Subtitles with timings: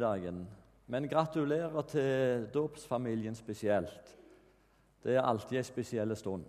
[0.00, 0.40] dagen.
[0.90, 4.08] Men gratulerer til dåpsfamilien spesielt.
[5.04, 6.42] Det er alltid en spesiell stund.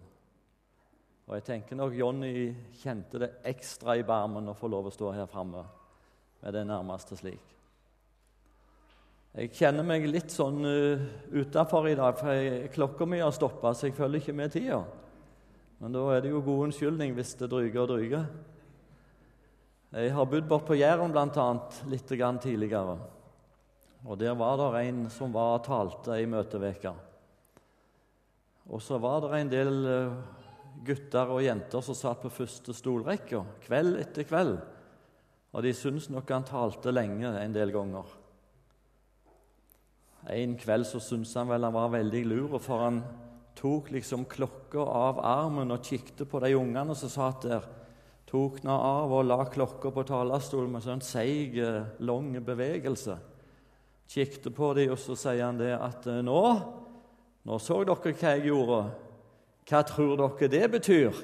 [1.28, 2.32] Og jeg tenker nok Jonny
[2.82, 5.62] kjente det ekstra i barmen å få lov å stå her framme
[6.42, 7.54] med det nærmeste slik.
[9.36, 11.06] Jeg kjenner meg litt sånn uh,
[11.36, 14.82] utafor i dag, for jeg, klokka mi har stoppa, så jeg følger ikke med tida.
[15.84, 18.26] Men da er det jo god unnskyldning hvis det dryger og dryger.
[19.94, 21.52] Jeg har bodd bort på Jæren bl.a.
[21.92, 22.10] litt
[22.42, 22.98] tidligere.
[24.06, 26.94] Og Der var det en som var og talte i møteveka.
[28.70, 30.14] Og så var det en del eh,
[30.86, 34.58] gutter og jenter som satt på første stolrekka kveld etter kveld.
[35.56, 38.06] Og de syntes nok han talte lenge en del ganger.
[40.34, 43.04] En kveld så syntes han vel han var veldig lur, for han
[43.56, 47.70] tok liksom klokka av armen og kikket på de ungene som satt der.
[48.26, 53.18] Tok den av og la klokka på talerstolen med sånn seig, eh, lang bevegelse.
[54.12, 56.42] Kikket på dem, og så sier han det at eh, nå,
[57.46, 58.82] nå så dere hva jeg gjorde.
[59.66, 61.24] Hva tror dere det betyr?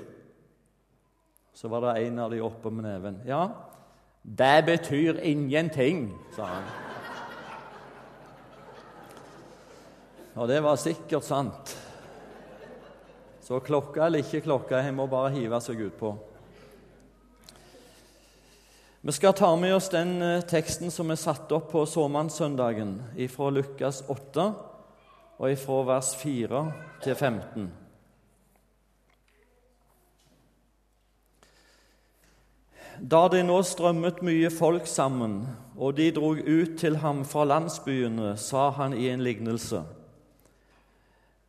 [1.53, 3.20] Så var det en av de oppe med neven.
[3.28, 3.44] Ja,
[4.22, 6.72] det betyr ingenting, sa han.
[10.39, 11.73] Og det var sikkert sant.
[13.44, 16.14] Så klokka eller ikke klokka, jeg må bare hive seg utpå.
[19.03, 22.99] Vi skal ta med oss den eh, teksten som er satt opp på såmannssøndagen,
[23.33, 24.43] fra Lukas 8
[25.41, 26.59] og fra vers 4
[27.02, 27.71] til 15.
[33.02, 38.36] Da det nå strømmet mye folk sammen, og de drog ut til ham fra landsbyene,
[38.38, 39.81] sa han i en lignelse.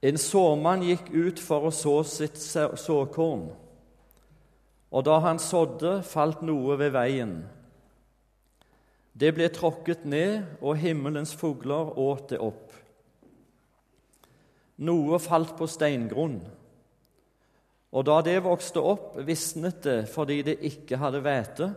[0.01, 3.51] En såmann gikk ut for å så sitt såkorn.
[4.93, 7.37] Og da han sådde, falt noe ved veien.
[9.13, 12.73] Det ble tråkket ned, og himmelens fugler åt det opp.
[14.83, 16.41] Noe falt på steingrunn,
[17.93, 21.69] og da det vokste opp, visnet det fordi det ikke hadde hvete.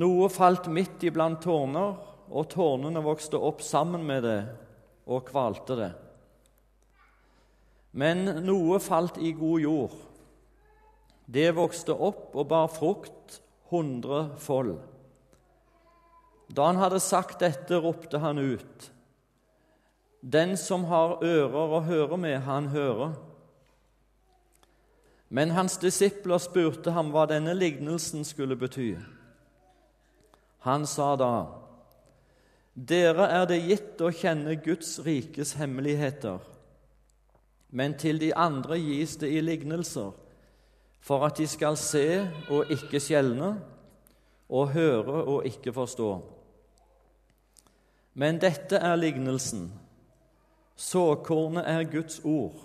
[0.00, 1.96] Noe falt midt iblant tårner,
[2.32, 4.38] og tårnene vokste opp sammen med det
[5.08, 5.90] og kvalte det.
[8.00, 9.96] Men noe falt i god jord
[11.32, 13.40] det vokste opp og bar frukt
[13.72, 14.76] hundrefold.
[16.52, 18.90] Da han hadde sagt dette, ropte han ut.
[20.20, 23.14] Den som har ører å høre med, han hører.
[25.32, 28.92] Men hans disipler spurte ham hva denne lignelsen skulle bety.
[30.68, 31.34] Han sa da,
[32.72, 36.38] Dere er det gitt å kjenne Guds rikes hemmeligheter,
[37.68, 40.12] men til de andre gis det i lignelser
[41.02, 42.06] for at de skal se
[42.50, 43.56] og ikke skjelne,
[44.52, 46.10] og høre og ikke forstå.
[48.14, 49.70] Men dette er lignelsen.
[50.76, 52.60] Såkornet er Guds ord.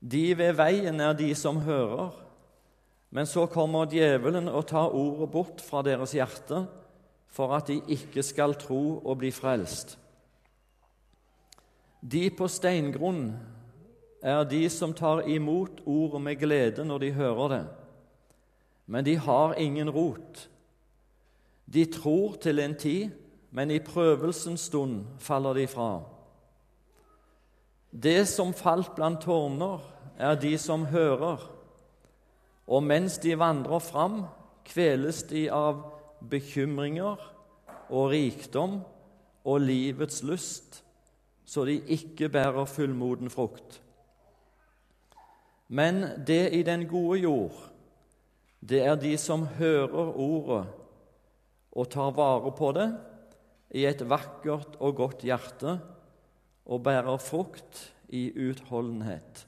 [0.00, 2.16] De ved veien er de som hører,
[3.12, 6.64] men så kommer djevelen og tar ordet bort fra deres hjerte,
[7.28, 9.98] for at de ikke skal tro og bli frelst.
[12.02, 13.36] De på steingrunn
[14.22, 17.64] er de som tar imot ordet med glede når de hører det,
[18.86, 20.48] men de har ingen rot.
[21.66, 23.10] De tror til en tid,
[23.50, 26.02] men i prøvelsens stund faller de fra.
[27.92, 29.80] Det som falt blant tårner,
[30.18, 31.42] er de som hører,
[32.66, 34.22] og mens de vandrer fram,
[34.64, 35.82] kveles de av
[36.30, 37.18] bekymringer
[37.90, 38.80] og rikdom
[39.44, 40.82] og livets lyst,
[41.44, 43.81] så de ikke bærer fullmoden frukt.
[45.72, 47.56] Men det i den gode jord,
[48.60, 50.66] det er de som hører ordet
[51.72, 52.90] og tar vare på det
[53.80, 55.78] i et vakkert og godt hjerte
[56.68, 59.46] og bærer frukt i utholdenhet.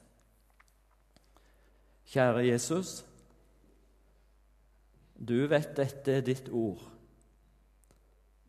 [2.08, 3.02] Kjære Jesus,
[5.14, 6.80] du vet dette er ditt ord.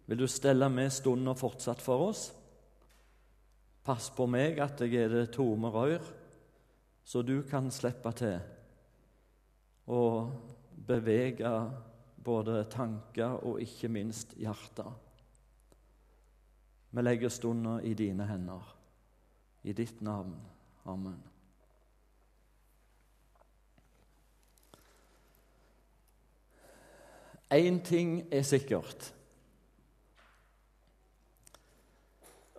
[0.07, 2.29] Vil du stelle med stunden fortsatt for oss?
[3.85, 6.23] Pass på meg at jeg er det tomme rør
[7.05, 8.39] så du kan slippe til
[9.85, 10.01] å
[10.87, 11.51] bevege
[12.25, 14.89] både tanker og ikke minst hjertet.
[16.89, 18.73] Vi legger stunda i dine hender.
[19.61, 20.33] I ditt navn.
[20.85, 21.21] Amen.
[27.53, 29.13] Én ting er sikkert.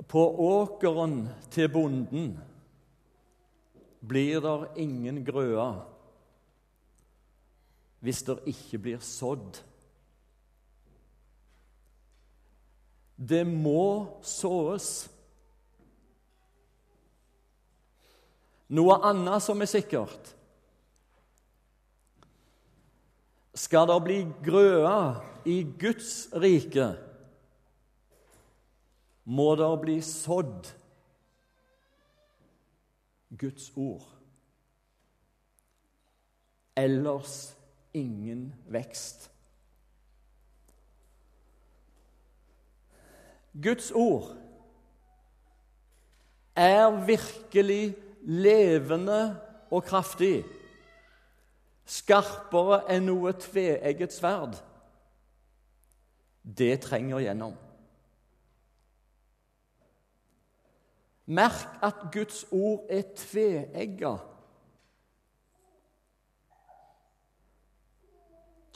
[0.07, 2.37] På åkeren til bonden
[4.07, 5.71] blir det ingen grøa
[8.05, 9.59] hvis det ikke blir sådd.
[13.17, 15.09] Det må såes.
[18.77, 20.33] Noe annet som er sikkert
[23.57, 24.97] Skal det bli grøa
[25.49, 26.91] i Guds rike,
[29.25, 30.69] må det bli sådd
[33.39, 34.07] Guds ord.
[36.77, 37.57] Ellers
[37.95, 39.31] ingen vekst.
[43.63, 44.37] Guds ord
[46.57, 49.41] er virkelig levende
[49.71, 50.45] og kraftig,
[51.87, 54.59] skarpere enn noe tveegget sverd.
[56.43, 57.55] Det trenger gjennom.
[61.27, 64.15] Merk at Guds ord er tveegga.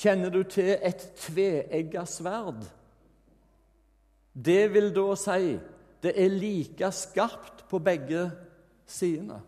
[0.01, 2.65] Kjenner du til et tveegga sverd?
[4.35, 5.59] Det vil da si
[6.01, 8.31] det er like skarpt på begge
[8.89, 9.43] sidene.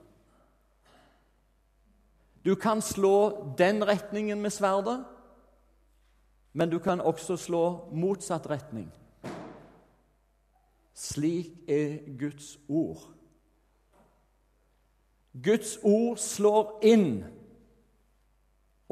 [2.45, 5.05] Du kan slå den retningen med sverdet,
[6.53, 8.91] men du kan også slå motsatt retning.
[10.95, 13.09] Slik er Guds ord.
[15.45, 17.23] Guds ord slår inn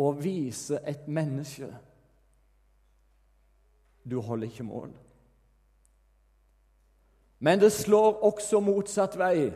[0.00, 1.69] og viser et menneske
[4.11, 4.93] du holder ikke mål.
[7.38, 9.50] Men det slår også motsatt vei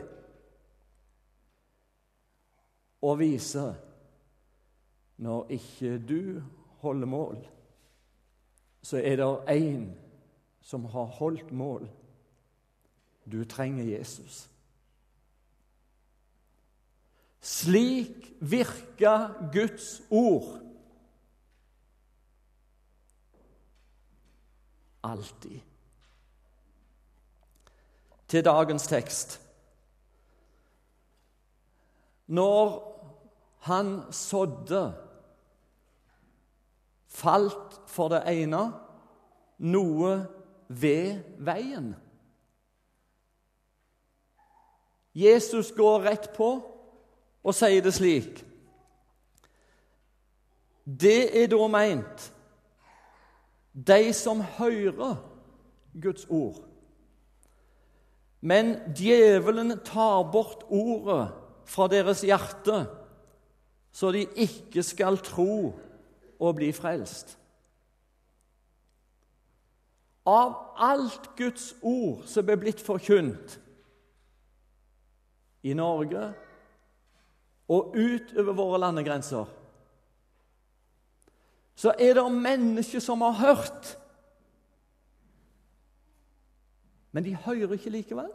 [3.05, 3.75] og viser
[5.21, 6.41] når ikke du
[6.81, 7.37] holder mål,
[8.81, 9.85] så er det én
[10.61, 11.87] som har holdt mål.
[13.31, 14.49] Du trenger Jesus.
[17.41, 20.61] Slik virka Guds ord.
[25.03, 25.59] Alltid.
[28.27, 29.41] Til dagens tekst.
[32.27, 32.91] Når
[33.59, 34.95] han sådde,
[37.07, 38.63] falt for det ene
[39.57, 40.15] noe
[40.69, 41.93] ved veien.
[45.15, 46.49] Jesus går rett på
[47.45, 48.41] og sier det slik.
[50.85, 52.31] Det er da meint
[53.75, 55.17] de som hører
[56.01, 56.61] Guds ord.
[58.45, 61.31] Men djevelen tar bort ordet
[61.65, 62.85] fra deres hjerte,
[63.91, 65.73] så de ikke skal tro
[66.39, 67.37] og bli frelst.
[70.25, 73.59] Av alt Guds ord som er blitt forkynt,
[75.65, 76.27] i Norge
[77.73, 79.49] og utover våre landegrenser,
[81.75, 83.95] så er det mennesker som har hørt.
[87.11, 88.29] Men de hører ikke likevel.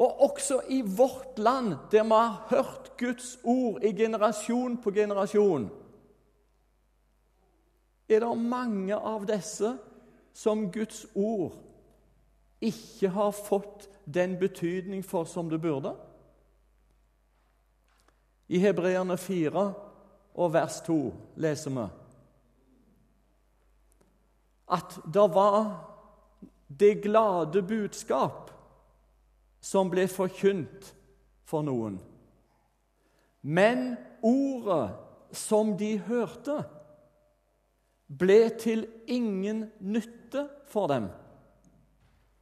[0.00, 5.68] Og også i vårt land, der vi har hørt Guds ord i generasjon på generasjon,
[8.08, 9.76] er det mange av disse
[10.34, 11.69] som Guds ord
[12.60, 15.94] ikke har fått den betydning for som det burde?
[18.50, 19.64] I Hebreerne 4
[20.34, 20.98] og vers 2
[21.40, 21.86] leser vi
[24.70, 25.64] at det var
[26.66, 28.50] det glade budskap
[29.60, 30.92] som ble forkynt
[31.42, 31.96] for noen.
[33.42, 34.92] Men ordet
[35.34, 36.60] som de hørte,
[38.06, 41.10] ble til ingen nytte for dem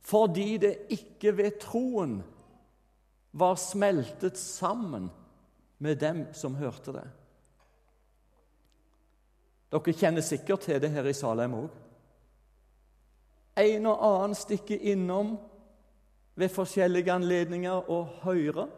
[0.09, 2.19] fordi det ikke ved troen
[3.37, 5.11] var smeltet sammen
[5.79, 7.05] med dem som hørte det.
[9.69, 11.69] Dere kjenner sikkert til det her i Salem òg.
[13.59, 15.35] En og annen stikker innom
[16.39, 18.69] ved forskjellige anledninger og hører.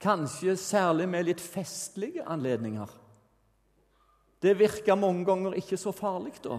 [0.00, 2.88] Kanskje særlig med litt festlige anledninger.
[4.42, 6.58] Det virker mange ganger ikke så farlig da.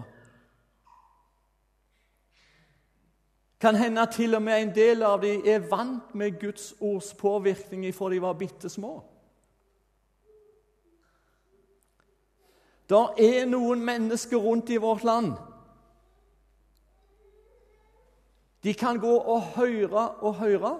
[3.60, 7.88] Kan hende til og med en del av dem er vant med Guds ords påvirkning
[7.94, 9.00] fra de var bitte små.
[12.88, 15.34] Det er noen mennesker rundt i vårt land.
[18.64, 20.78] De kan gå og høre og høre.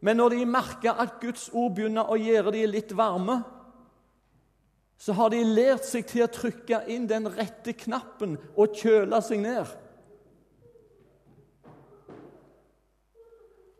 [0.00, 3.40] Men når de merker at Guds ord begynner å gjøre dem litt varme,
[4.96, 9.42] så har de lært seg til å trykke inn den rette knappen og kjøle seg
[9.42, 9.66] ned.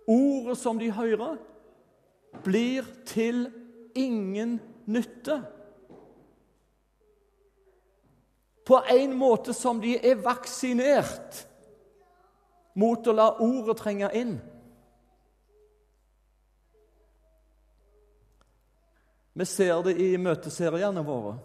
[0.06, 1.36] Ordet som de hører,
[2.44, 3.46] blir til
[3.94, 5.42] ingen nytte.
[8.66, 11.44] på en måte som de er vaksinert
[12.74, 14.32] mot å la ordet trenge inn.
[19.36, 21.36] Vi ser det i møteseriene våre.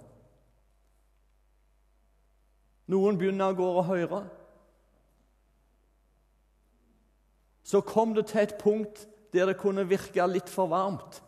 [2.89, 4.23] Noen begynner å gå og høre.
[7.71, 11.21] Så kom det til et punkt der det kunne virke litt for varmt.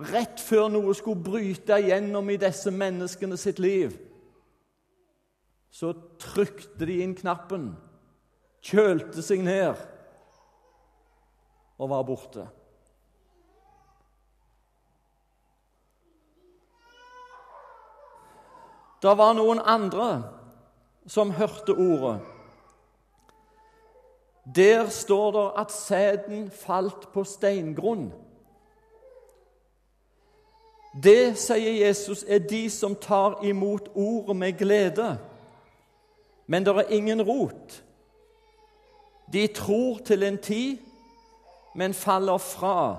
[0.00, 3.92] Rett før noe skulle bryte igjennom i disse menneskene sitt liv,
[5.68, 5.92] så
[6.22, 7.74] trykte de inn knappen,
[8.64, 9.76] kjølte seg ned
[11.76, 12.48] og var borte.
[19.04, 20.14] Det var noen andre
[21.04, 22.22] som hørte ordet.
[24.44, 28.12] Der står det at sæden falt på steingrunn.
[31.02, 35.18] Det, sier Jesus, er de som tar imot ordet med glede.
[36.46, 37.84] Men det er ingen rot.
[39.32, 40.76] De tror til en tid,
[41.74, 42.96] men faller fra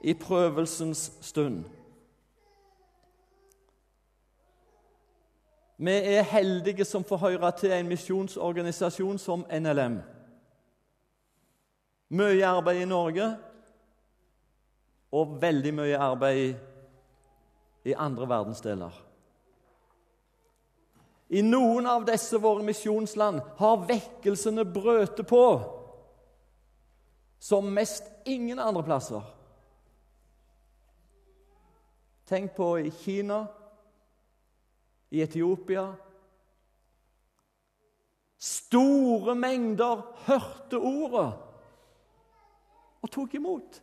[0.00, 1.64] i prøvelsens stund.
[5.78, 10.00] Vi er heldige som får høre til en misjonsorganisasjon som NLM.
[12.10, 13.26] Mye arbeid i Norge
[15.14, 18.94] og veldig mye arbeid i andre verdensdeler.
[21.30, 25.44] I noen av disse våre misjonsland har vekkelsene brøtet på
[27.40, 29.22] som mest ingen andre plasser.
[32.26, 33.44] Tenk på i Kina,
[35.10, 35.86] i Etiopia.
[38.38, 41.49] Store mengder hørte ordet
[43.02, 43.82] og tok imot.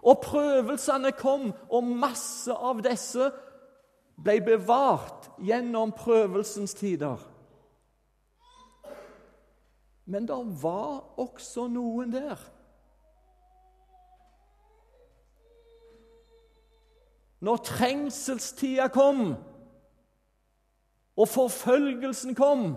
[0.00, 3.28] Og prøvelsene kom, og masse av disse
[4.20, 7.20] ble bevart gjennom prøvelsens tider.
[10.10, 12.40] Men det var også noen der.
[17.40, 19.34] Når trengselstida kom,
[21.16, 22.74] og forfølgelsen kom,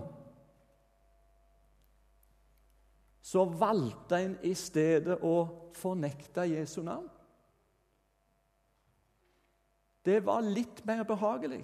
[3.24, 5.36] så valgte en i stedet å
[5.72, 7.08] fornekte Jesu navn.
[10.04, 11.62] Det var litt mer behagelig.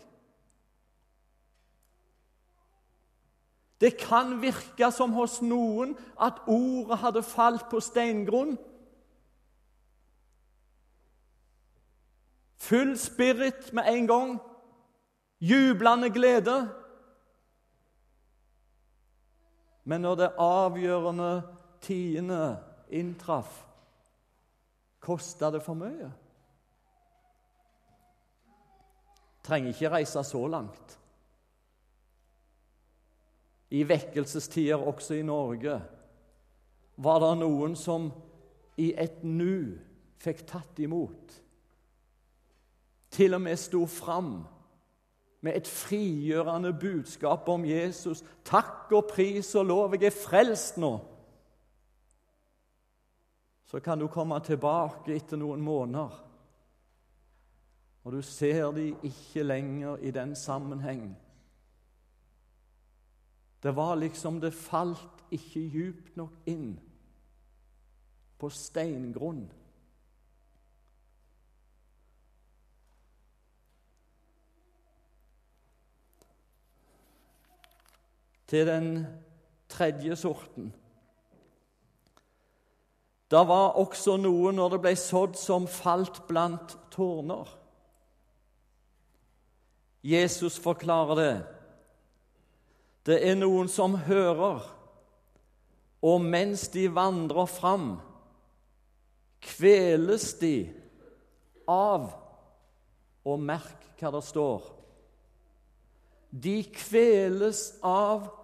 [3.81, 8.57] Det kan virke som hos noen at ordet hadde falt på steingrunn.
[12.61, 14.35] Full spirit med en gang.
[15.41, 16.59] Jublende glede.
[19.85, 21.31] Men når det avgjørende
[21.81, 22.43] tiende
[22.93, 23.63] inntraff,
[25.01, 26.11] kosta det for mye.
[29.47, 30.97] Trenger ikke reise så langt.
[33.71, 35.79] I vekkelsestider, også i Norge,
[37.01, 38.11] var det noen som
[38.81, 39.79] i et nu
[40.21, 41.37] fikk tatt imot.
[43.11, 44.35] Til og med sto fram
[45.41, 48.25] med et frigjørende budskap om Jesus.
[48.45, 51.01] 'Takk og pris og lov, jeg er frelst nå.'
[53.65, 56.11] Så kan du komme tilbake etter noen måneder,
[58.05, 61.17] og du ser de ikke lenger i den sammenheng.
[63.63, 66.81] Det var liksom det falt ikke djupt nok inn
[68.39, 69.45] på steingrunn.
[78.51, 78.91] Til den
[79.71, 80.73] tredje sorten.
[83.31, 87.47] Det var også noe når det ble sådd som falt blant tårner.
[90.03, 91.35] Jesus forklarer det.
[93.07, 94.65] Det er noen som hører,
[96.03, 97.93] og mens de vandrer fram,
[99.41, 100.55] kveles de
[101.71, 102.11] av
[103.21, 104.65] Og merk hva det står.
[106.31, 108.41] De kveles av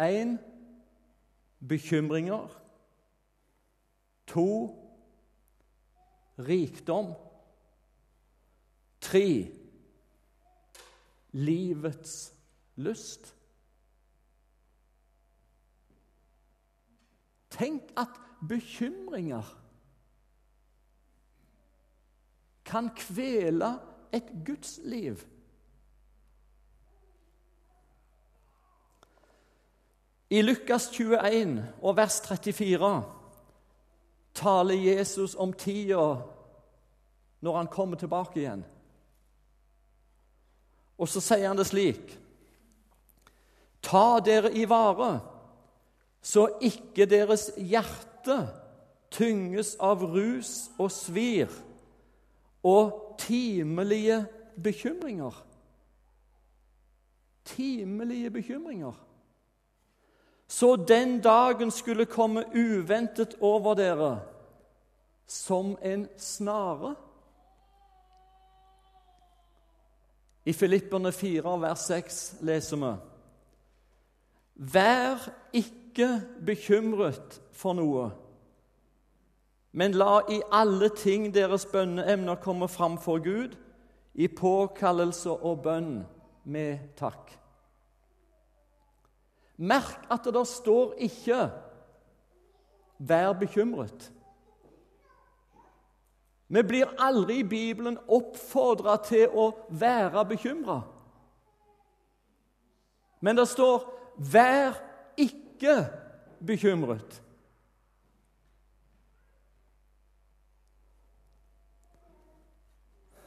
[0.00, 0.38] Én
[1.58, 2.48] bekymringer.
[4.26, 4.78] To
[6.38, 7.14] rikdom.
[9.00, 9.52] Tre
[11.32, 12.34] livets
[12.74, 13.36] lyst.
[17.50, 18.08] Tenk at
[18.48, 19.58] bekymringer
[22.64, 23.74] kan kvele
[24.12, 25.20] et gudsliv.
[30.32, 32.92] I Lukas 21 og vers 34
[34.34, 36.06] taler Jesus om tida
[37.44, 38.62] når han kommer tilbake igjen.
[40.96, 42.16] Og så sier han det slik
[43.82, 45.18] Ta dere i vare,
[46.22, 48.38] så ikke deres hjerte
[49.12, 51.50] tynges av rus og svir
[52.64, 54.22] og timelige
[54.56, 55.34] bekymringer.
[57.44, 58.94] Timelige bekymringer.
[60.52, 64.20] Så den dagen skulle komme uventet over dere
[65.26, 66.94] som en snare.
[70.44, 72.92] I Filipperne 4, vers 6 leser vi
[74.76, 75.24] Vær
[75.56, 78.10] ikke bekymret for noe,
[79.72, 83.56] men la i alle ting deres bønneemner komme fram for Gud,
[84.14, 86.02] i påkallelse og bønn
[86.44, 87.41] med takk.
[89.56, 91.50] Merk at det der står ikke
[92.98, 94.12] 'vær bekymret'.
[96.48, 100.80] Vi blir aldri i Bibelen oppfordra til å være bekymra.
[103.20, 104.72] Men det står 'vær
[105.16, 105.88] ikke
[106.46, 107.22] bekymret'.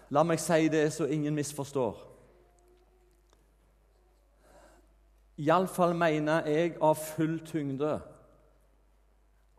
[0.10, 2.15] La meg si det så ingen misforstår.
[5.38, 7.98] Iallfall mener jeg av full tyngde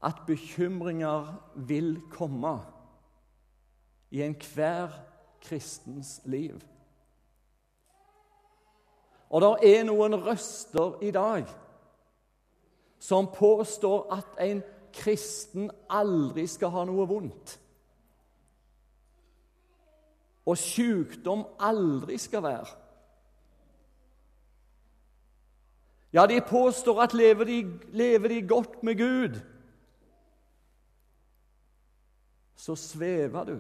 [0.07, 1.35] at bekymringer
[1.69, 2.55] vil komme
[4.11, 4.95] i enhver
[5.43, 6.57] kristens liv.
[9.31, 11.45] Og det er noen røster i dag
[13.03, 14.63] som påstår at en
[14.97, 17.57] kristen aldri skal ha noe vondt.
[20.47, 22.86] Og sykdom aldri skal være.
[26.17, 27.57] Ja, de påstår at lever de,
[27.93, 29.41] lever de godt med Gud,
[32.57, 33.59] så svever du.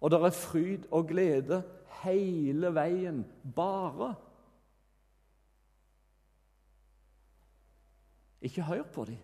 [0.00, 1.62] Og det er fryd og glede
[2.02, 4.14] hele veien, bare.
[8.40, 9.18] Ikke hør på dem.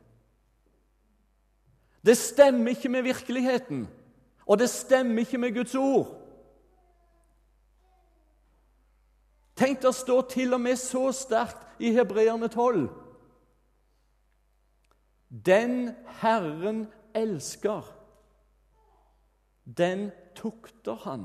[2.04, 3.88] Det stemmer ikke med virkeligheten,
[4.46, 6.23] og det stemmer ikke med Guds ord.
[9.64, 12.82] Tenk, det står til og med så sterkt i Hebreerne 12.
[15.46, 16.82] Den Herren
[17.16, 17.80] elsker,
[19.78, 21.24] den tukter han.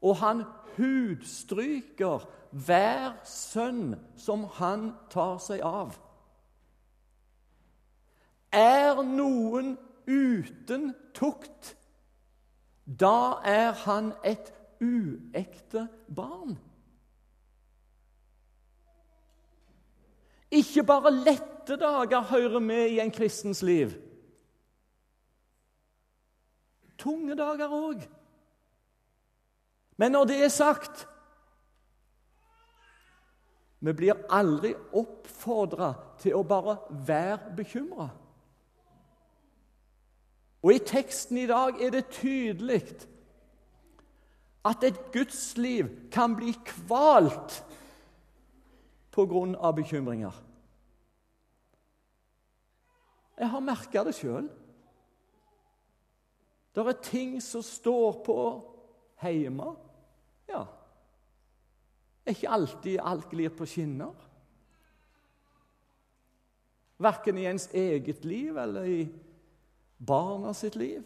[0.00, 0.42] Og han
[0.78, 2.24] hudstryker
[2.64, 6.00] hver sønn som han tar seg av.
[8.56, 9.74] Er noen
[10.08, 11.74] uten tukt,
[12.86, 15.86] da er han et uekte
[16.16, 16.56] barn.
[20.50, 23.96] Ikke bare lette dager hører med i en kristens liv
[27.06, 28.06] tunge dager òg.
[29.96, 31.08] Men når det er sagt
[33.80, 38.06] Vi blir aldri oppfordra til å bare være bekymra.
[40.64, 42.80] Og i teksten i dag er det tydelig
[44.66, 47.60] at et gudsliv kan bli kvalt
[49.56, 50.34] av bekymringer.
[53.36, 54.48] Jeg har merka det sjøl.
[56.76, 58.36] Det er ting som står på
[59.40, 59.70] hjemme.
[60.48, 60.66] Ja.
[62.28, 64.12] Ikke alltid alt glir på skinner.
[67.00, 69.00] Verken i ens eget liv eller i
[69.96, 71.04] barna sitt liv.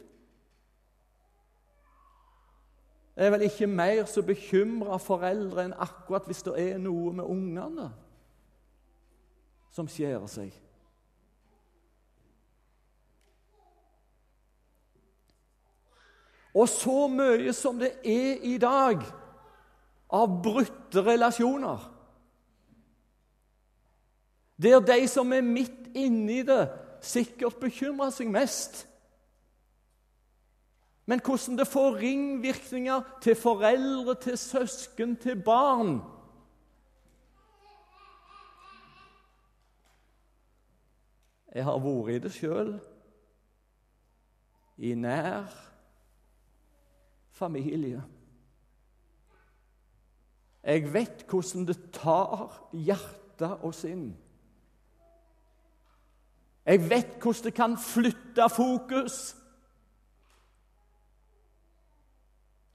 [3.21, 7.27] Det er vel ikke mer så bekymra foreldre enn akkurat hvis det er noe med
[7.29, 7.91] ungene
[9.77, 10.55] som skjærer seg.
[16.57, 19.05] Og så mye som det er i dag
[20.09, 21.85] av brutte relasjoner.
[24.57, 26.63] Der de som er midt inni det,
[27.05, 28.87] sikkert bekymrer seg mest.
[31.11, 35.96] Men hvordan det får ringvirkninger til foreldre, til søsken, til barn
[41.51, 42.68] Jeg har vært i det sjøl,
[44.79, 45.51] i nær
[47.35, 48.05] familie.
[50.62, 54.12] Jeg vet hvordan det tar hjerte og sinn.
[56.66, 59.39] Jeg vet hvordan det kan flytte fokus.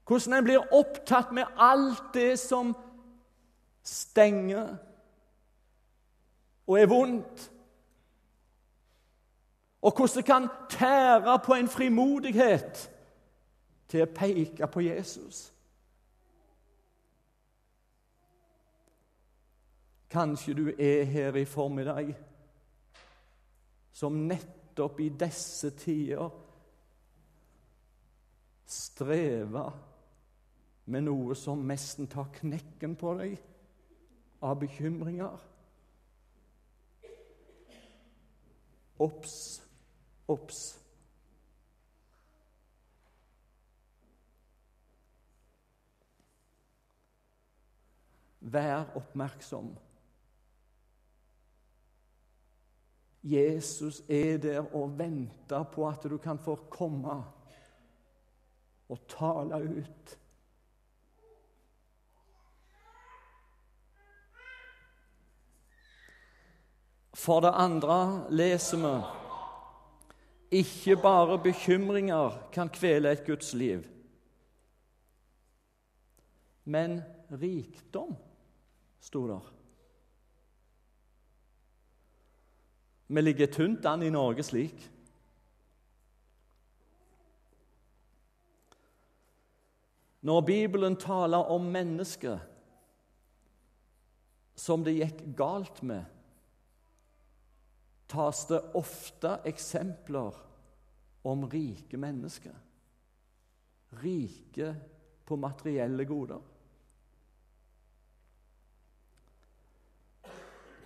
[0.06, 2.76] Hvordan en blir opptatt med alt det som
[3.82, 4.76] stenger
[6.66, 7.52] og er vondt.
[9.82, 12.90] Og hvordan det kan tære på en frimodighet
[13.88, 15.52] til å peke på Jesus.
[20.10, 22.14] Kanskje du er her i formiddag
[23.92, 26.30] som nettopp i disse tider
[28.66, 29.70] strever
[30.86, 33.36] med noe som nesten tar knekken på deg
[34.46, 35.38] av bekymringer.
[39.02, 39.62] Obs,
[40.30, 40.60] obs.
[48.46, 49.74] Vær oppmerksom.
[53.26, 57.16] Jesus er der og venter på at du kan få komme
[58.88, 60.14] og tale ut.
[67.16, 73.86] For det andre leser vi ikke bare bekymringer kan kvele et Guds liv,
[76.64, 77.00] men
[77.30, 78.12] rikdom,
[79.00, 79.52] sto der.
[83.08, 84.90] Vi ligger tynt an i Norge slik.
[90.26, 92.40] Når Bibelen taler om mennesket
[94.58, 96.04] som det gikk galt med,
[98.08, 100.34] tas det ofte eksempler
[101.26, 102.54] om rike mennesker.
[104.02, 104.74] Rike
[105.26, 106.42] på materielle goder.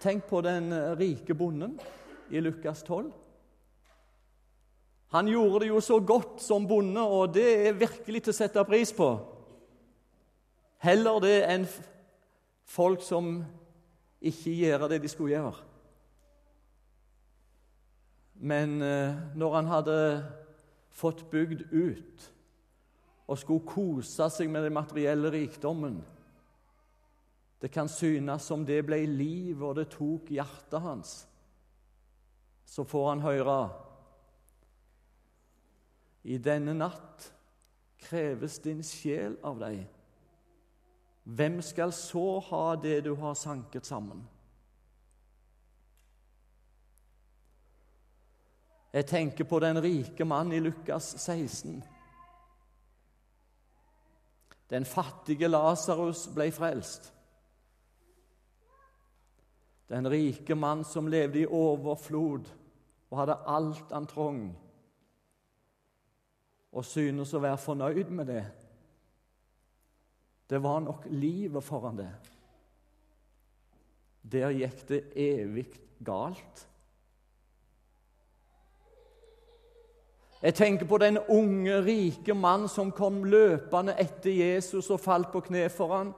[0.00, 1.76] Tenk på den rike bonden
[2.30, 3.10] i Lukas 12.
[5.10, 8.64] Han gjorde det jo så godt som bonde, og det er virkelig til å sette
[8.64, 9.08] pris på.
[10.80, 11.66] Heller det enn
[12.70, 13.40] folk som
[14.20, 15.69] ikke gjør det de skulle gjøre.
[18.40, 19.96] Men eh, når han hadde
[20.96, 22.28] fått bygd ut
[23.30, 26.00] og skulle kose seg med den materielle rikdommen
[27.60, 31.12] Det kan synes som det ble liv, og det tok hjertet hans
[32.70, 33.60] så får han høre
[36.30, 37.30] I denne natt
[38.00, 39.80] kreves din sjel av deg.
[41.24, 44.22] Hvem skal så ha det du har sanket sammen?
[48.92, 51.82] Jeg tenker på den rike mann i Lukas 16.
[54.70, 57.12] Den fattige Lasarus ble frelst.
[59.90, 62.50] Den rike mann som levde i overflod
[63.10, 64.42] og hadde alt han trong,
[66.70, 68.44] og synes å være fornøyd med det.
[70.50, 72.10] Det var nok livet foran det.
[74.30, 75.66] Der gikk det evig
[76.06, 76.69] galt.
[80.42, 85.42] Jeg tenker på den unge, rike mann som kom løpende etter Jesus og falt på
[85.44, 86.14] kne for ham.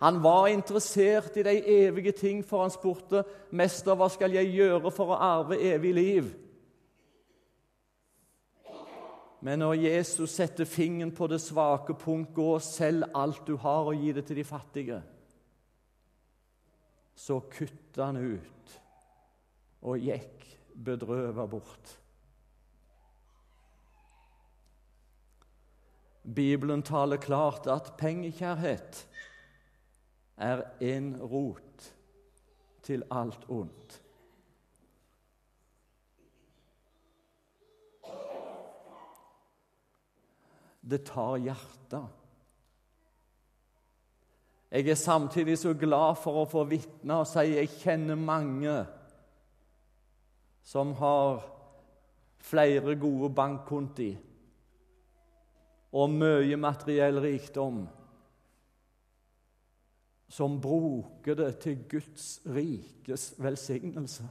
[0.00, 4.90] Han var interessert i de evige ting, for han spurte, 'Mester, hva skal jeg gjøre
[4.90, 6.34] for å arve evig liv?'
[9.40, 13.84] Men når Jesus setter fingeren på det svake punkt, 'Gå og selg alt du har,
[13.84, 15.02] og gi det til de fattige',
[17.14, 18.80] så kutta han ut
[19.82, 22.03] og gikk bedrøva bort.
[26.24, 29.08] Bibelen taler klart at pengekjærhet
[30.36, 31.92] er en rot
[32.82, 34.00] til alt ondt.
[40.84, 42.08] Det tar hjertet.
[44.70, 48.74] Jeg er samtidig så glad for å få vitne og si jeg kjenner mange
[50.64, 51.44] som har
[52.44, 54.10] flere gode bankkonti
[55.94, 57.84] og mye materiell rikdom
[60.34, 64.26] som bruker det til Guds rikes velsignelse.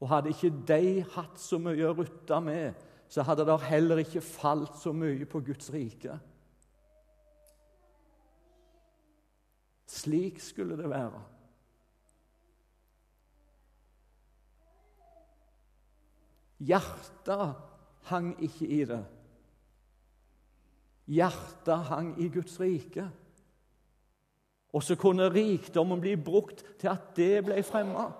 [0.00, 2.74] Og hadde ikke de hatt så mye å rutte med,
[3.08, 6.18] så hadde det heller ikke falt så mye på Guds rike.
[9.88, 11.22] Slik skulle det være.
[16.66, 17.56] Hjertet
[18.10, 19.04] hang ikke i det.
[21.06, 23.06] Hjertet hang i Guds rike.
[24.74, 28.10] Og så kunne rikdommen bli brukt til at det ble fremma.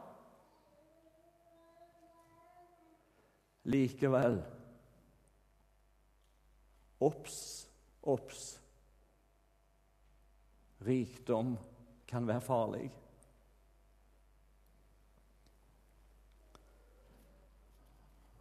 [3.67, 4.39] Likevel
[7.01, 7.69] Obs,
[8.03, 8.63] obs.
[10.87, 11.59] Rikdom
[12.09, 12.87] kan være farlig.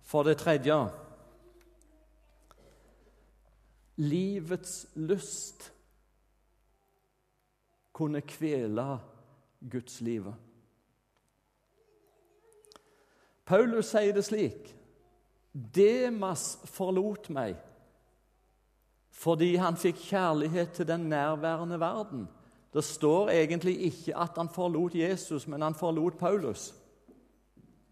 [0.05, 0.73] For det tredje
[3.95, 5.71] livets lyst
[7.95, 8.99] kunne kvele
[9.71, 10.35] gudslivet.
[13.45, 14.71] Paulus sier det slik
[15.53, 17.55] Demas forlot meg
[19.15, 22.25] fordi han fikk kjærlighet til den nærværende verden.
[22.73, 26.73] Det står egentlig ikke at han forlot Jesus, men han forlot Paulus.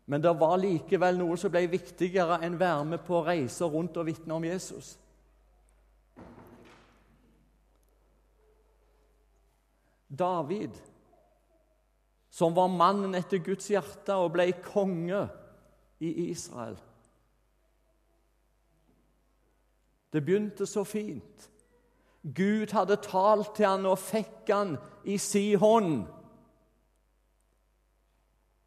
[0.05, 3.95] Men det var likevel noe som ble viktigere enn å være med på reiser rundt
[3.97, 4.97] og vitne om Jesus.
[10.13, 10.76] David,
[12.30, 15.26] som var mannen etter Guds hjerte og ble konge
[16.04, 16.78] i Israel
[20.13, 21.49] Det begynte så fint.
[22.21, 24.76] Gud hadde talt til han og fikk han
[25.10, 26.04] i si hånd.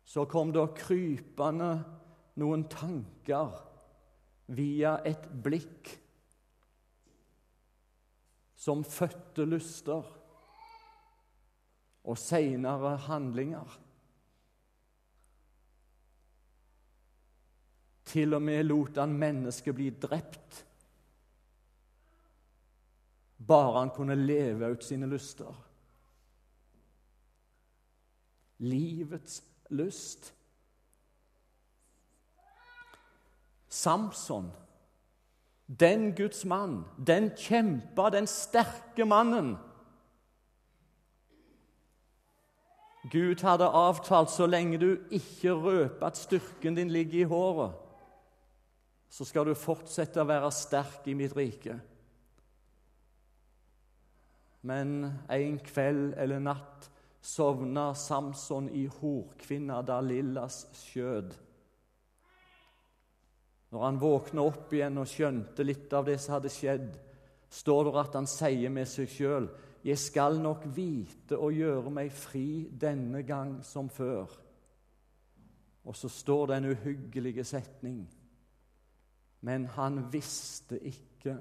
[0.03, 1.71] Så kom det krypende
[2.43, 3.55] noen tanker
[4.59, 5.93] via et blikk
[8.59, 10.03] som fødte lyster
[12.07, 13.81] og seinere handlinger.
[18.07, 20.67] Til og med lot han mennesket bli drept
[23.47, 25.55] bare han kunne leve ut sine lyster.
[28.59, 30.33] Livets lyst.
[33.69, 34.51] Samson,
[35.67, 39.57] den Guds mann, den kjempa, den sterke mannen.
[43.11, 47.77] Gud hadde avtalt så lenge du ikke røper at styrken din ligger i håret,
[49.11, 51.77] så skal du fortsette å være sterk i mitt rike.
[54.67, 54.97] Men
[55.31, 56.89] en kveld eller natt
[57.23, 61.35] sovna Samson i horkvinna Dalillas skjød.
[63.71, 66.91] Når han våkna opp igjen og skjønte litt av det som hadde skjedd,
[67.51, 69.49] står det at han sier med seg sjøl
[69.87, 74.33] jeg skal nok vite å gjøre meg fri denne gang som før.
[75.87, 78.01] Og så står det en uhyggelig setning.
[79.47, 81.37] Men han visste ikke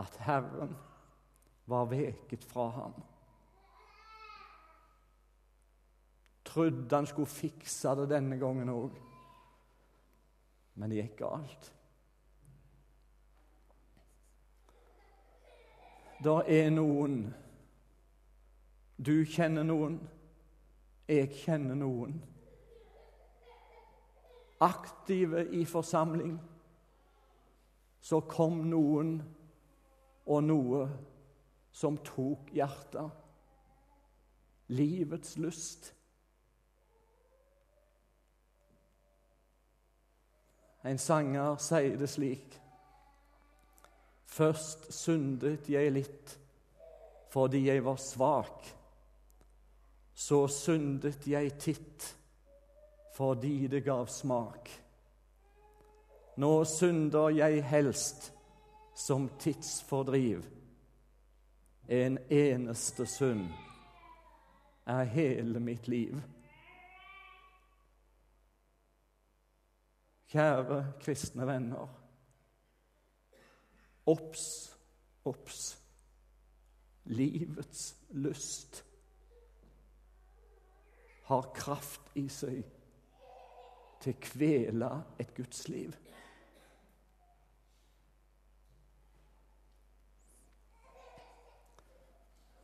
[0.00, 0.72] at Herren
[1.68, 2.96] var veket fra ham.
[6.44, 8.96] Trodde han skulle fikse det denne gangen òg,
[10.80, 11.68] men det gikk galt.
[16.24, 17.34] Det er noen
[19.00, 19.94] Du kjenner noen,
[21.08, 22.18] jeg kjenner noen.
[24.60, 26.34] Aktive i forsamling.
[28.04, 29.14] Så kom noen
[30.26, 30.82] og noe
[31.72, 33.16] som tok hjertet.
[34.68, 35.94] Livets lyst.
[40.84, 42.60] En sanger sier det slik
[44.30, 46.36] Først syndet jeg litt
[47.30, 48.68] fordi jeg var svak.
[50.14, 52.06] Så syndet jeg titt
[53.16, 54.70] fordi det gav smak.
[56.40, 58.30] Nå synder jeg helst
[58.96, 60.46] som tidsfordriv
[61.90, 63.48] en eneste synd
[64.86, 66.20] er hele mitt liv.
[70.30, 71.99] Kjære kristne venner.
[74.10, 74.44] Obs,
[75.24, 75.62] obs.
[77.10, 78.84] Livets lyst
[81.30, 82.64] har kraft i seg
[84.02, 84.88] til å kvele
[85.22, 85.94] et gudsliv.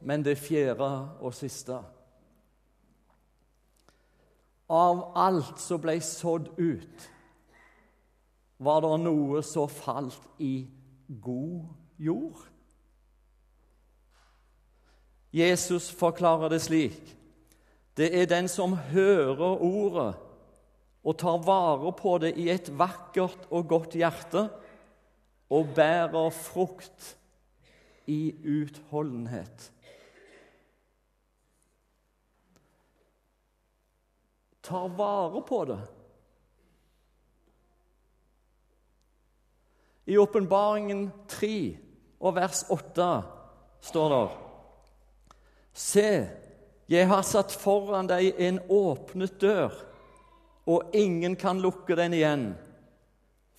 [0.06, 0.88] Men det fjerde
[1.20, 1.78] og siste
[4.66, 7.04] Av alt som ble sådd ut,
[8.59, 10.66] var det noe som falt i
[11.08, 12.40] god jord.
[15.32, 17.16] Jesus forklarer det slik.
[17.96, 20.14] Det er den som hører ordet
[21.06, 24.48] og tar vare på det i et vakkert og godt hjerte
[25.50, 27.14] og bærer frukt
[28.06, 29.70] i utholdenhet.
[34.66, 35.78] tar vare på det.
[40.06, 41.78] I Åpenbaringen 3
[42.20, 43.06] og vers 8
[43.88, 44.26] står det
[45.76, 46.10] Se,
[46.88, 49.74] jeg har satt foran deg en åpnet dør,
[50.66, 52.46] og ingen kan lukke den igjen.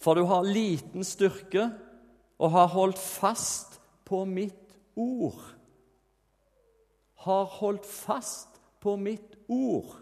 [0.01, 1.67] For du har liten styrke
[2.38, 5.39] og har holdt fast på mitt ord.
[7.27, 9.97] Har holdt fast på mitt ord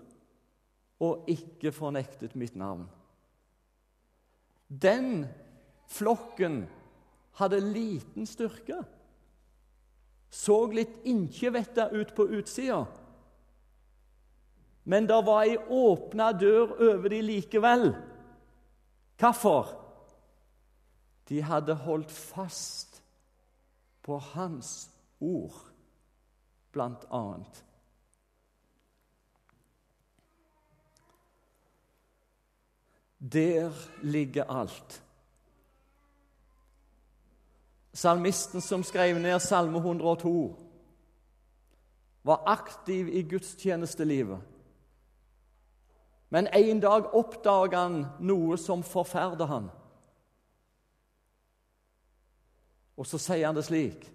[1.03, 2.86] og ikke fornektet mitt navn.
[4.69, 5.25] Den
[5.88, 6.65] flokken
[7.39, 8.84] hadde liten styrke.
[10.30, 12.86] Så litt innkjevetta ut på utsida.
[14.84, 17.88] Men det var ei åpna dør over de likevel.
[19.17, 19.71] Hvorfor?
[21.30, 23.00] De hadde holdt fast
[24.06, 25.56] på hans ord,
[26.71, 27.63] blant annet.
[33.17, 33.74] Der
[34.06, 35.02] ligger alt.
[37.95, 40.55] Salmisten som skrev ned Salme 102,
[42.25, 44.39] var aktiv i gudstjenestelivet.
[46.29, 49.69] Men en dag oppdaga han noe som forferder han.
[52.99, 54.10] Og så sier han det slik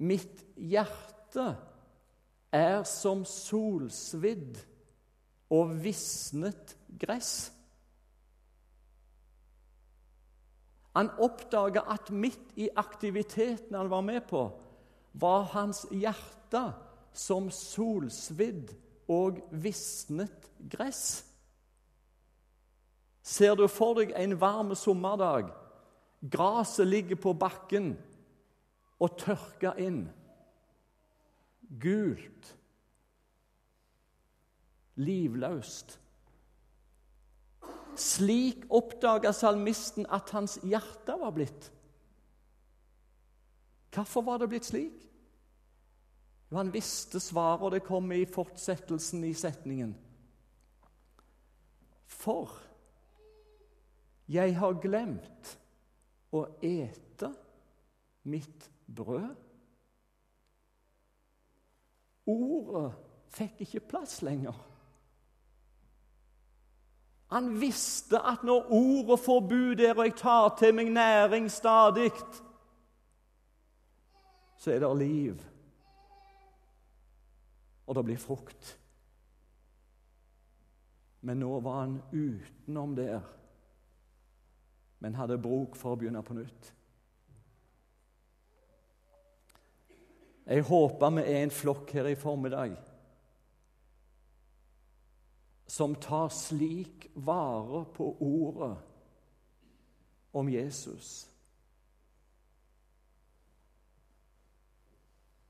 [0.00, 1.50] Mitt hjerte
[2.54, 4.56] er som solsvidd
[5.52, 7.50] og visnet gress.
[10.96, 14.48] Han oppdaga at midt i aktiviteten han var med på,
[15.12, 16.64] var hans hjerte
[17.14, 18.72] som solsvidd
[19.10, 21.22] og visnet gress.
[23.22, 25.50] Ser du for deg en varm sommerdag?
[26.20, 27.92] Gresset ligger på bakken
[29.00, 30.04] og tørker inn.
[31.80, 32.54] Gult.
[35.00, 36.00] Livløst.
[38.00, 41.68] Slik oppdaga salmisten at hans hjerte var blitt.
[43.92, 45.02] Hvorfor var det blitt slik?
[46.50, 49.92] Jo, han visste svaret, og det kom i fortsettelsen i setningen.
[52.10, 52.56] For
[54.30, 55.54] jeg har glemt
[56.34, 57.30] å ete
[58.30, 59.34] mitt brød.
[62.30, 62.90] Ordet
[63.34, 64.54] fikk ikke plass lenger.
[67.30, 72.10] Han visste at når ordet får bu der, og jeg tar til meg næring stadig,
[74.58, 75.44] så er det liv.
[77.86, 78.74] Og det blir frukt.
[81.20, 83.22] Men nå var han utenom der,
[84.98, 86.74] men hadde bruk for å begynne på nytt.
[90.50, 92.74] Jeg håper vi er en flokk her i formiddag
[95.70, 98.76] som tar slik vare på ordet
[100.32, 101.30] om Jesus.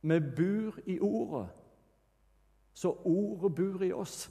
[0.00, 1.48] Vi bor i ordet,
[2.72, 4.30] så ordet bor i oss.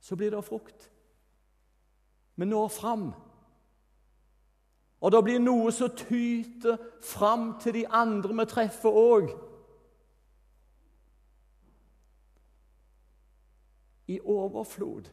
[0.00, 0.90] Så blir det frukt.
[2.36, 3.12] Vi når fram.
[5.00, 9.49] Og det blir noe som tyter fram til de andre vi treffer òg.
[14.10, 15.10] I overflod.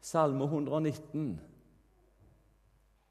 [0.00, 1.40] Salme 119.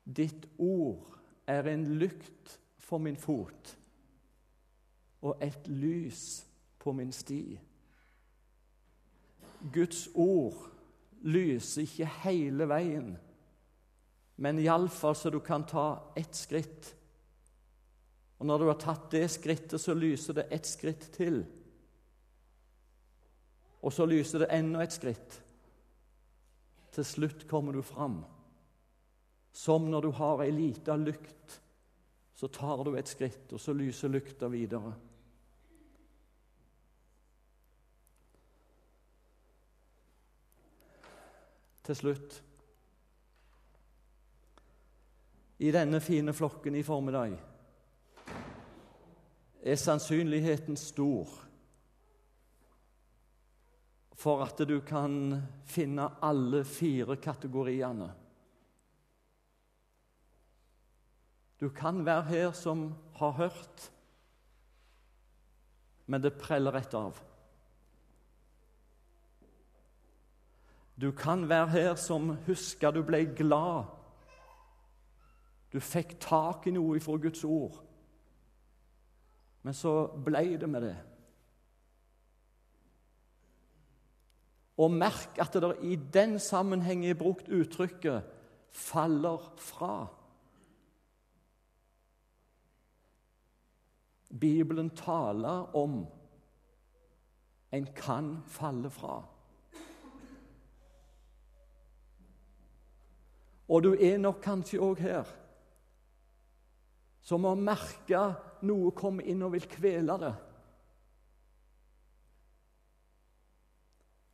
[0.03, 1.15] Ditt ord
[1.47, 3.77] er en lykt for min fot
[5.21, 6.43] og et lys
[6.81, 7.43] på min sti.
[9.73, 10.65] Guds ord
[11.21, 13.11] lyser ikke hele veien,
[14.41, 15.85] men iallfall så du kan ta
[16.17, 16.95] ett skritt
[18.41, 21.43] og når du har tatt det skrittet, så lyser det ett skritt til.
[23.85, 25.35] Og så lyser det enda et skritt.
[26.89, 28.23] Til slutt kommer du fram.
[29.53, 31.59] Som når du har ei lita lykt,
[32.33, 34.95] så tar du et skritt, og så lyser lykta videre.
[41.85, 42.41] Til slutt
[45.61, 47.37] I denne fine flokken i formiddag
[49.61, 51.29] er sannsynligheten stor
[54.21, 58.11] for at du kan finne alle fire kategoriene.
[61.61, 63.91] Du kan være her som har hørt,
[66.05, 67.17] men det preller rett av.
[71.01, 73.89] Du kan være her som husker du ble glad.
[75.73, 77.79] Du fikk tak i noe ifra Guds ord.
[79.61, 79.93] Men så
[80.25, 80.95] ble det med det.
[84.81, 88.23] Og merk at det i den sammenheng er brukt uttrykket
[88.71, 90.07] 'faller fra'.
[94.39, 96.07] Bibelen taler om
[97.71, 99.25] en kan falle fra.
[103.67, 105.27] Og du er nok kanskje òg her
[107.21, 108.23] som har merke
[108.67, 110.31] noe kommer inn og vil kvele det.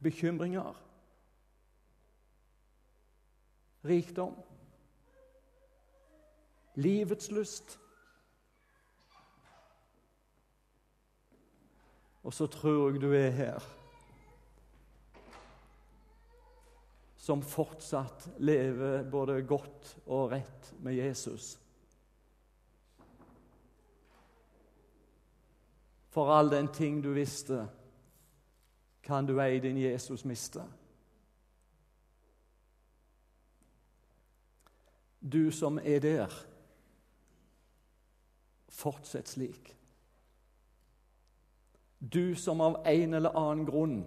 [0.03, 0.75] Bekymringer,
[3.87, 4.35] rikdom,
[6.77, 7.79] livets lyst.
[12.23, 13.73] Og så tror jeg du er her
[17.27, 21.57] som fortsatt lever både godt og rett med Jesus.
[26.17, 27.67] For all den ting du visste,
[29.03, 30.63] kan du ei din Jesus miste.
[35.21, 36.33] Du som er der,
[38.69, 39.77] fortsett slik.
[41.99, 43.97] Du som av en eller annen grunn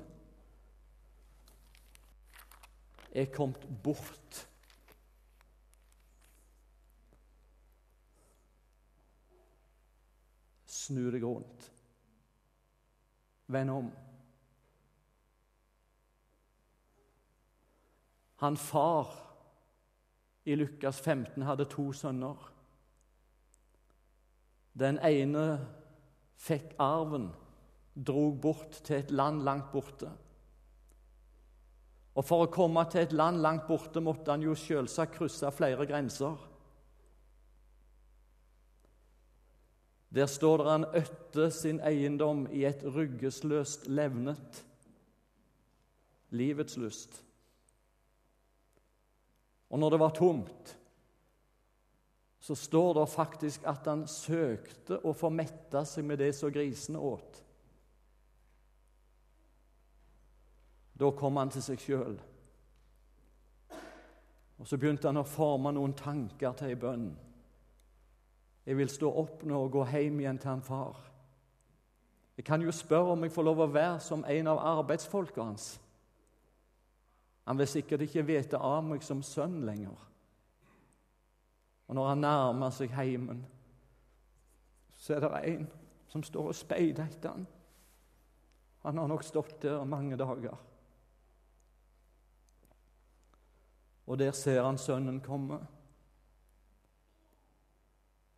[3.14, 4.46] er kommet bort.
[10.66, 11.76] Snu deg rundt.
[13.51, 13.90] Vend om.
[18.40, 19.11] Han far
[20.44, 22.38] i Lukas 15 hadde to sønner.
[24.80, 25.44] Den ene
[26.40, 27.28] fikk arven,
[27.94, 30.09] drog bort til et land langt borte.
[32.14, 35.86] Og For å komme til et land langt borte måtte han jo selvsagt krysse flere
[35.90, 36.38] grenser.
[40.14, 44.64] Der står det han øtte sin eiendom i et ryggesløst levnet.
[46.30, 47.24] Livets lyst.
[49.70, 50.76] Og når det var tomt,
[52.40, 56.98] så står det faktisk at han søkte å få metta seg med det som grisene
[56.98, 57.42] åt.
[61.00, 62.18] Da kom han til seg sjøl.
[64.61, 67.12] Og så begynte han å forme noen tanker til ei bønn.
[68.71, 70.99] Jeg vil stå opp nå og gå hjem igjen til han far.
[72.39, 75.64] Jeg kan jo spørre om jeg får lov å være som en av arbeidsfolka hans.
[77.51, 79.97] Han vil sikkert ikke vite av meg som sønn lenger.
[81.91, 83.43] Og når han nærmer seg heimen,
[84.95, 85.66] så er det en
[86.14, 87.49] som står og speider etter han.
[88.87, 90.55] Han har nok stått der mange dager.
[94.07, 95.59] Og der ser han sønnen komme.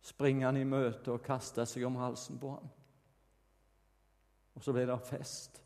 [0.03, 2.71] Springer han i møte og kaster seg om halsen på ham.
[4.53, 5.61] Og så ble det fest.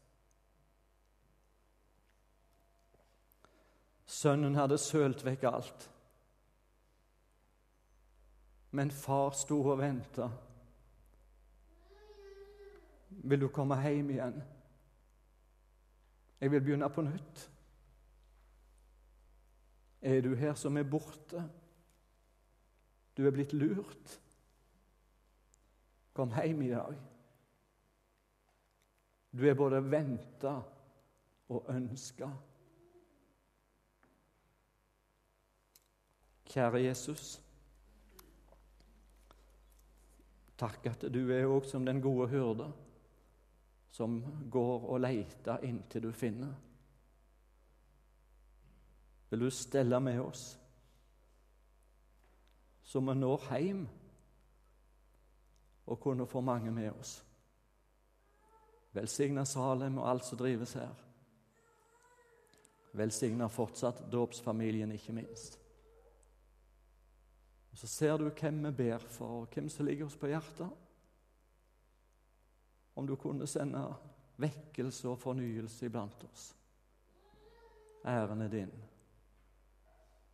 [4.07, 5.87] Sønnen hadde sølt vekk alt.
[8.77, 10.29] Men far sto og venta.
[13.09, 14.39] Vil du komme hjem igjen?
[16.39, 17.43] Jeg vil begynne på nytt.
[20.01, 21.41] Er du her som er borte?
[23.17, 24.19] Du er blitt lurt.
[26.17, 26.95] Kom hjem i dag.
[29.31, 30.53] Du er både venta
[31.53, 32.29] og ønska.
[36.49, 37.25] Kjære Jesus.
[40.57, 42.71] Takk at du er òg som den gode hyrde,
[43.93, 44.17] som
[44.49, 46.57] går og leiter inntil du finner.
[49.29, 50.49] Vil du stelle med oss,
[52.81, 53.85] så vi når hjem
[55.87, 57.23] og kunne få mange med oss?
[58.91, 60.93] Velsigna Salem og alt som drives her.
[62.97, 65.59] Velsigna fortsatt dåpsfamilien, ikke minst.
[67.71, 70.69] Og Så ser du hvem vi ber for, og hvem som ligger oss på hjertet.
[72.95, 73.83] Om du kunne sende
[74.37, 76.55] vekkelse og fornyelse iblant oss.
[78.05, 78.71] Æren er din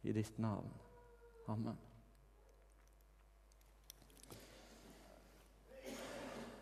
[0.03, 0.71] i ditt navn.
[1.47, 1.92] Amen.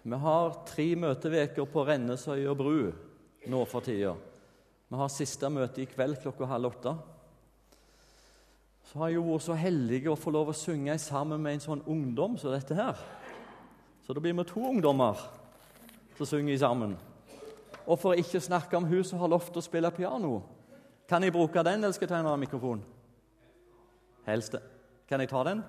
[0.01, 2.89] Vi har tre møteveker på Rennesøya bru
[3.51, 4.15] nå for tida.
[4.89, 6.93] Vi har siste møte i kveld klokka halv åtte.
[8.89, 11.63] Så har jeg jo vært så heldig å få lov å synge sammen med en
[11.63, 12.97] sånn ungdom som dette her.
[14.03, 15.21] Så da blir vi to ungdommer
[16.17, 16.97] som synger sammen.
[17.85, 20.41] Og for ikke snakke om hun som har lovt å spille piano.
[21.07, 22.83] Kan jeg bruke den, eller skal jeg ta en annen mikrofon?
[24.25, 24.57] Helst
[25.07, 25.63] Kan jeg ta den?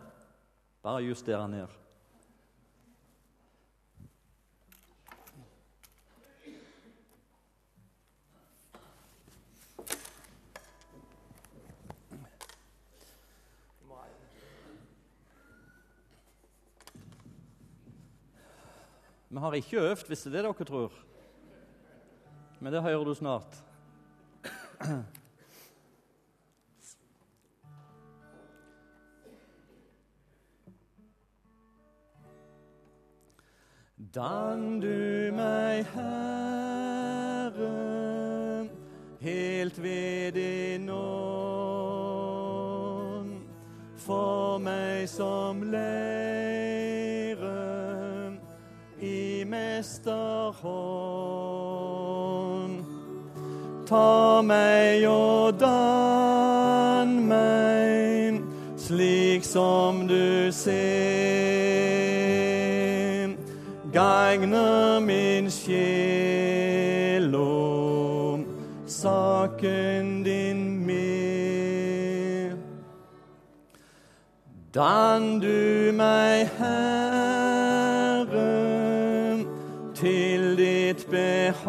[0.82, 1.81] Bare justere den ned.
[19.32, 20.92] Vi har ikke øvd, hvis det er det dere tror.
[22.60, 23.64] Men det hører du snart.
[34.14, 37.72] Dan du meg, Herre,
[39.20, 42.20] helt ved din ånd,
[43.96, 46.41] for meg som leire
[49.82, 50.62] mesterhånd.
[53.86, 58.42] Ta meg og dann meg
[58.78, 61.82] slik som du ser.
[63.92, 68.46] Gagner min sjel og
[68.86, 72.56] saken din mer.
[74.74, 77.11] Dan du meg, Herre,
[81.12, 81.62] behag.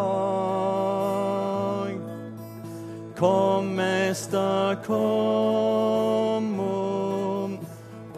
[3.17, 7.49] Kom, Mester, kom og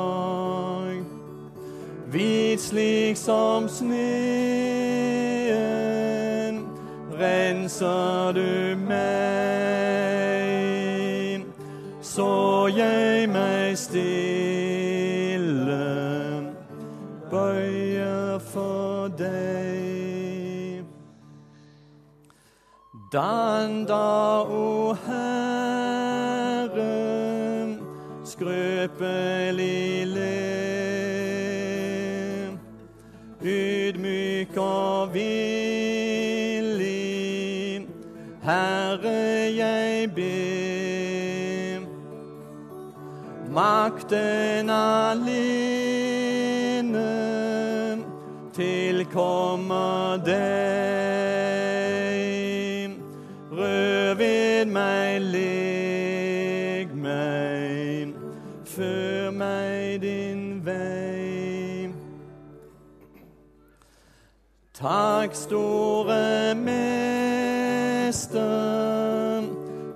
[2.12, 4.57] Hvit slik som sneen
[7.20, 9.26] renser du meg,
[23.16, 25.24] Dan da, o Herre,
[28.24, 31.38] skrøpelig lem,
[33.40, 35.48] ydmyk og villig,
[38.44, 41.80] Herre, jeg ber.
[43.48, 45.96] Makten alene
[48.52, 50.95] tilkommer deg.
[54.77, 58.14] Meg, leg meg,
[58.64, 61.91] før meg din vei.
[64.77, 68.35] Takk, store mester,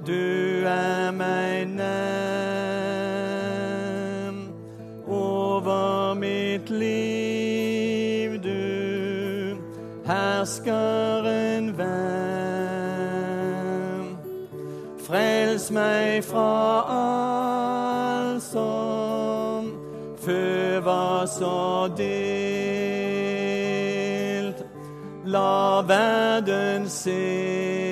[0.06, 1.90] du er meg nær.
[5.06, 9.56] Over mitt liv du
[10.06, 11.29] herskeren
[15.70, 19.70] Meg fra alt som
[20.18, 22.10] før var så delt.
[25.24, 27.89] La verden se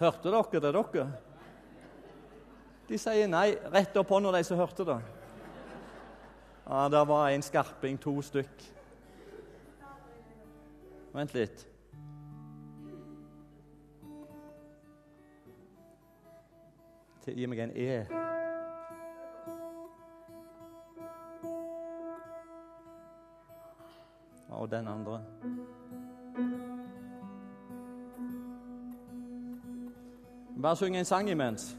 [0.00, 1.08] Hørte dere det, dere?
[2.88, 4.96] De sier nei rett opp hånda, de som hørte det.
[6.64, 8.64] Ja, det var en skarping, to stykk.
[11.12, 11.66] Vent litt.
[17.30, 18.00] Gi meg en E.
[24.50, 25.20] Og den andre.
[30.62, 31.76] Bare syng en sang imens.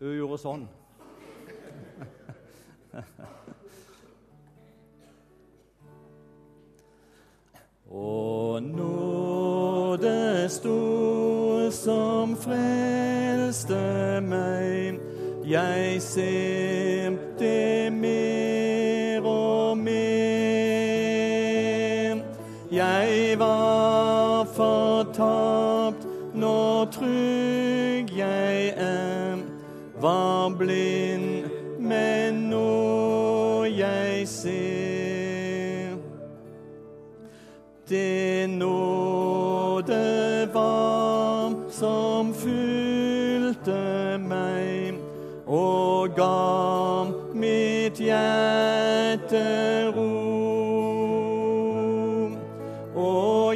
[0.00, 0.66] Hun gjorde sånn.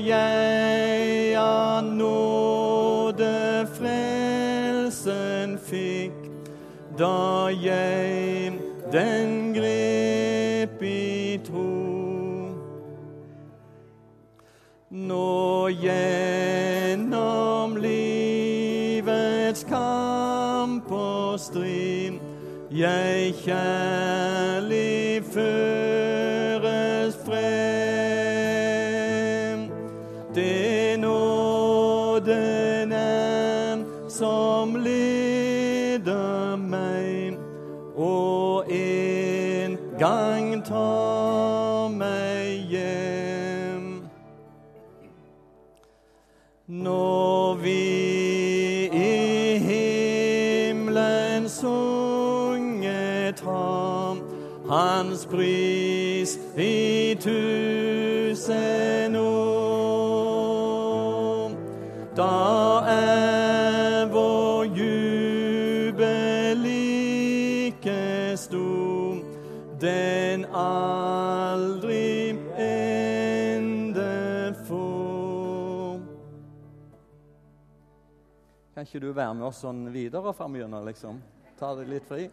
[0.05, 6.13] Jeg av nåde frelsen fikk
[6.99, 8.53] da jeg
[8.93, 11.67] den grep i tro.
[14.91, 22.19] Nå gjennom livets kamp og strid
[22.71, 25.80] jeg kjærlig føres
[57.21, 60.41] tusen år,
[62.17, 69.21] da er vår jubel like stor,
[69.81, 76.01] den aldri ende får.
[78.75, 81.21] Kan ikke du være med oss sånn videre framover, liksom?
[81.61, 82.31] Ta det litt fri?